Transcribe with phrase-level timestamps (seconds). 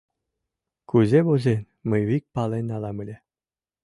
[0.89, 3.17] Кузе возен, мый вик пален налам ыле.